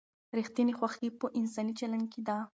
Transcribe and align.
ریښتینې 0.37 0.73
خوښي 0.77 1.09
په 1.19 1.27
انساني 1.39 1.73
چلند 1.79 2.05
کې 2.11 2.21
ده. 2.27 2.37